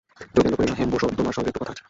[0.35, 1.79] যোগেন্দ্র কহিল, হেম, বোসো, তোমার সঙ্গে একটু কথা আছে।